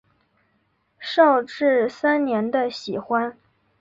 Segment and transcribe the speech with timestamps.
[0.99, 3.37] 绍治三年的喜欢。